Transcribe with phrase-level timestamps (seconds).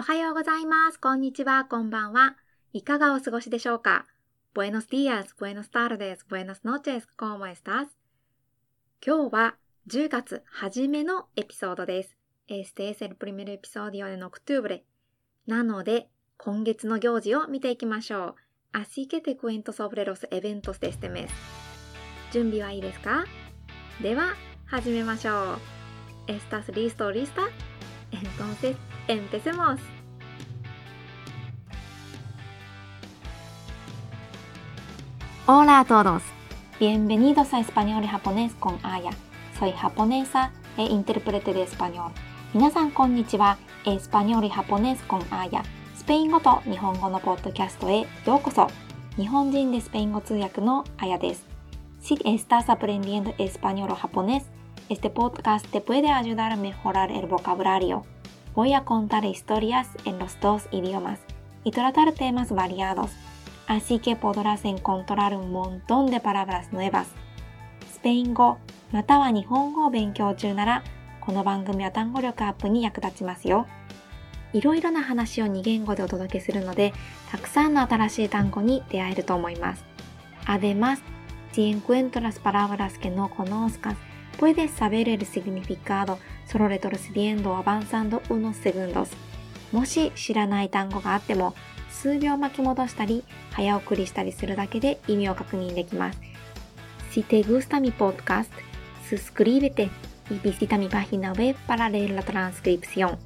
[0.00, 0.98] おはようございます。
[0.98, 1.66] こんにちは。
[1.66, 2.34] こんばんは。
[2.72, 4.06] いかがお過ごしでしょうか
[4.54, 7.88] ?Buenos días, buenos tardes, buenas noches, ¿cómo estás?
[9.04, 9.56] 今日は
[9.88, 12.16] 10月初めのエピソードです。
[12.48, 14.80] Este es el primer episodio de octubre.
[15.46, 16.08] なので、
[16.38, 18.36] 今月の行事を見ていきましょ
[18.72, 18.78] う。
[18.78, 21.28] Así que te cuento sobre los eventos de este mes.
[22.32, 23.26] 準備はいいですか
[24.02, 25.58] では、始めましょう。
[26.26, 27.69] ¿Estás listo o lista?
[28.11, 28.77] Entonces,
[29.07, 29.79] empecemos.
[35.47, 36.23] Hola a todos.
[36.79, 39.11] Bienvenidos a Español y Japonés con Aya.
[39.59, 42.11] Soy japonesa e intérprete de español.
[42.53, 43.57] 皆さんこんにちは。
[43.85, 45.63] エスパニョルハポネスコンアーヤ。
[45.93, 48.67] スペイン語と日本語のポッドキャストへようこそ。
[49.17, 51.45] 日本人でスペイン語通訳のあやです。
[52.01, 54.43] Si estás aprendiendo español o japonés,
[54.90, 58.04] este podcast te puede ayudar a mejorar el vocabulario.
[58.56, 61.20] Voy a contar historias en los dos idiomas
[61.62, 63.12] y tratar temas variados,
[63.68, 67.06] así que podrás encontrar un montón de palabras nuevas.
[67.92, 68.58] スペイン語
[68.90, 70.82] または日本語を勉強中なら、
[71.20, 73.68] この番組は単語力アップに役立ちますよ。
[74.52, 76.92] いろいろな話を2言語でお届けするので、
[77.30, 79.84] たくさんの新しい単語に出会えると思います。
[80.46, 80.98] Además,
[81.52, 83.94] si encuentras palabras que no conozcas,
[84.40, 86.18] puedes saber el significado
[86.50, 89.10] solo retrocediendo o avanzando unos segundos.
[89.70, 91.54] もし知らない単語があっても、
[91.90, 96.18] 数秒巻き戻したり、早送りしたりするだけで意味を確認できます。
[97.12, 98.48] Si te gusta mi podcast,
[99.10, 99.90] suscríbete
[100.30, 103.18] y visita mi página web para leer la transcripción.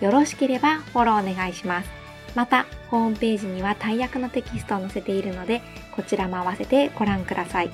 [0.00, 1.90] よろしければフォローお願いします。
[2.34, 5.60] また、ホームページには大役のテキストを載せているので、
[5.94, 7.70] こちらも合わせてご覧ください。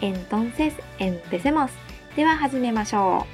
[0.00, 1.93] Entonces, empecemos!
[2.16, 3.26] では始めましょ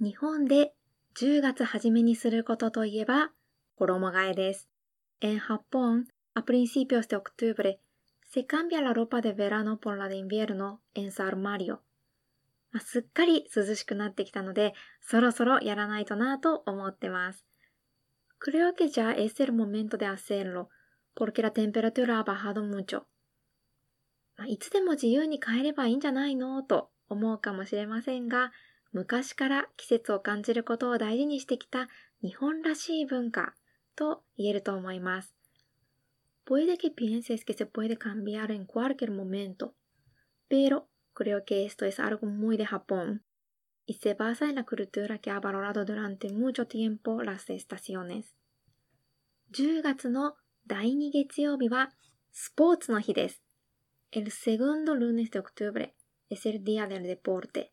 [0.00, 0.72] う日本で
[1.20, 3.30] 10月初めにすることといえば
[3.76, 4.68] 衣替えです。
[5.20, 5.80] En Japón,
[6.34, 7.80] a principios de octubre,
[8.30, 11.80] se cambia la ropa de verano por la de invierno en su armario.
[12.80, 14.72] すっかり涼しくなってきたので、
[15.02, 17.44] そろそろやらないとなぁと思ってます。
[18.38, 20.70] Creo que ya es el momento de hacerlo,
[21.14, 23.06] porque la temperatura ha bajado mucho.
[24.36, 28.52] まあいつでも自由に変えればいいんじゃないのと思うかもしれませんが、
[28.92, 31.88] 昔から季節を感じることを大事にしてきた
[32.22, 33.54] 日本らしい文化
[33.96, 35.34] と言えると思います。
[36.46, 39.74] Puede que pienses que se puede cambiar en cualquier momento,
[40.48, 43.22] pero creo que esto es algo muy de Japón.
[43.88, 48.34] Y se basa en la cultura que ha valorado durante mucho tiempo las estaciones.
[49.52, 51.90] 10月の第2月曜日は
[52.30, 53.42] スポーツの日です。
[54.12, 55.94] El segundo lunes de octubre
[56.28, 57.70] es el día del deporte.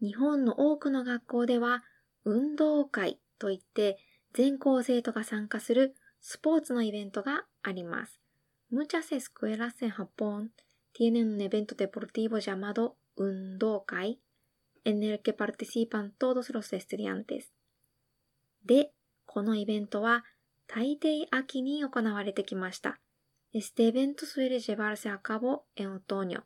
[0.00, 1.84] 日本の多くの学校では
[2.24, 3.98] 運動会といって
[4.32, 8.18] 全校生徒が参加するスポーツのイベントがあります。
[8.72, 10.52] Muchas escuelas en Japón
[10.94, 14.20] tienen un evento deportivo llamado 運動会
[14.88, 17.52] en el que participan todos los estudiantes.
[18.64, 18.90] で、
[19.26, 20.24] このイベントは
[20.66, 22.98] 大抵秋に行われてきました。
[23.52, 26.42] Este evento suele llevarse a cabo en otoño.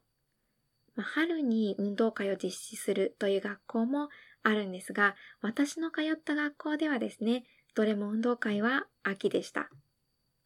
[0.97, 4.09] 春に運動会を実施するという学校も
[4.43, 9.71] あるんですが、私の通った学校ではですね、どれも運動会は秋でした。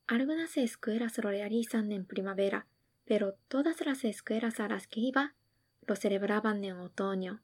[0.07, 2.67] Algunas escuelas lo realizan en primavera,
[3.07, 5.35] pero todas las escuelas a las que iba
[5.87, 7.41] lo celebraban en otoño.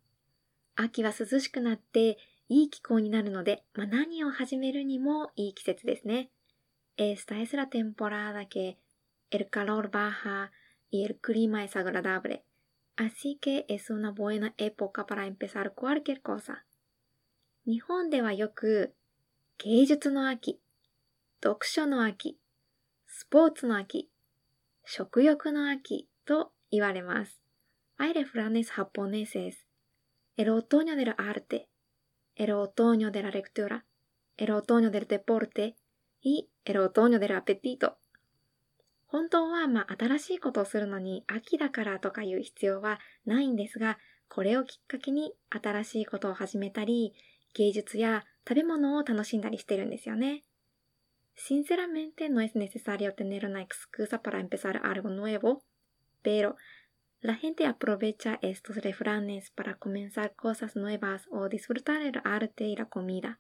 [0.77, 2.19] 秋は涼しくなって
[2.49, 6.31] いい気候になるので、まあ、何を始めるにもいい季節ですね。
[6.97, 8.77] Esta es la temporada que
[9.31, 10.51] el calor baja
[10.91, 12.45] y el clima es agradable.
[12.97, 16.65] Así que es una buena época para empezar cualquier cosa.
[17.65, 18.95] 日本ではよく
[19.59, 20.61] 芸術の秋、
[21.43, 22.39] 読書の秋、
[23.07, 24.11] スポーツの秋、
[24.85, 27.41] 食欲の秋と言われます。
[27.99, 29.55] Hay refranes japoneses
[30.37, 31.69] el otoño del arte,
[32.35, 33.85] el otoño de la lectura,
[34.37, 35.77] el otoño del deporte
[36.21, 37.99] y el otoño del apetito.
[39.13, 43.99] 本当はまあ新しいことをするのに秋だからとかいう必要はないんですが、
[44.31, 47.13] これをきっかけに新しいことを始めたり、
[47.53, 50.45] 芸術や食べ物を楽しんだりしてるんですよね。
[51.37, 55.63] Sinceramente no es necesario tener una excusa para empezar algo nuevo,
[56.23, 56.57] pero
[57.23, 62.87] La gente aprovecha estos refranes para comenzar cosas nuevas o disfrutar el arte y la
[62.87, 63.39] comida.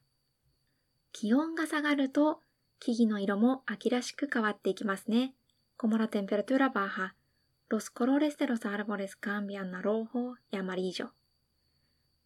[1.10, 2.40] 気温が下がると
[2.78, 5.34] 木々の色も秋らしく変わっていきますね。
[5.76, 7.16] Como la temperatura baja,
[7.70, 11.08] los colores de los árboles cambian a rojo y amarillo.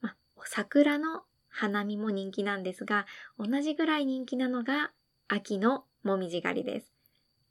[0.02, 0.14] ま
[0.44, 3.06] 桜の花見も人気なんですが、
[3.38, 4.92] 同じぐらい人気なのが
[5.26, 6.95] 秋のもみじ狩りです。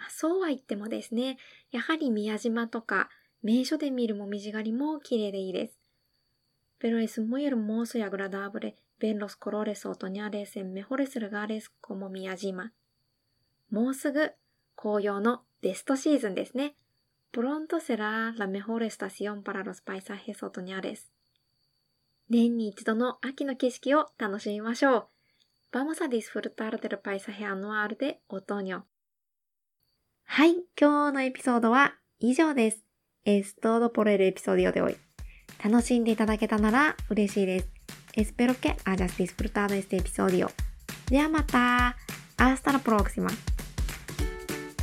[0.00, 1.36] あ、そうは言ってもですね、
[1.70, 3.10] やはり宮島とか
[3.42, 5.78] 名所で見るもみじ狩りも綺麗でいいです。
[6.78, 12.72] ペロエスモイルモースやグラダーブレ、ベンロスコロレスオトニアレーセンメホレスルガーレスコモ宮島。
[13.70, 14.32] もうすぐ
[14.76, 16.74] 紅葉のベストシーズンですね。
[17.32, 21.12] プロントセラーラメホレスタシオンパラロスパイサーヘソトニアレス。
[22.30, 25.06] 年に一度の秋の景色を楽しみましょう。
[25.72, 28.89] Vamos a disfrutar del paisaje anual de otoño.
[30.32, 32.84] はい、今日のエピソードは以上です。
[33.26, 34.96] Es todo por el episodio de hoy.
[35.60, 37.68] 楽しんでいただけたなら嬉しいです。
[38.16, 40.48] Espero que hayas disfrutado este episodio.
[41.10, 41.96] ではまた
[42.36, 43.28] Hasta la próxima.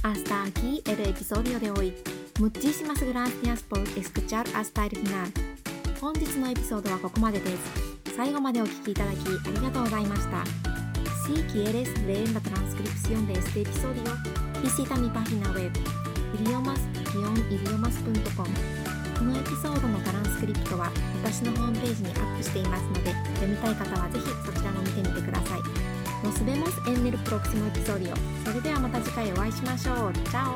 [0.04, 1.94] Hasta aquí el episodio de hoy.
[2.42, 5.32] Muchísimas gracias por escuchar hasta el final.
[6.02, 8.14] 本日のエピソードはここまでです。
[8.18, 10.44] 最後までお聴きいただきありがとうございました。
[11.26, 14.04] Si quieres leer la transcripción de este episodio,
[14.62, 15.72] visita mi página web
[16.34, 18.48] idiomas-idiomas.com
[19.18, 20.92] このエピソードのトランスクリプトは
[21.24, 25.62] 私のホームページにアップしていますので読みたい方はぜひそちらも見てみてください。
[26.24, 28.12] Nos vemos en el próximo episodio
[28.44, 30.14] それではまた次回お会いしましょう。
[30.14, 30.54] チャオ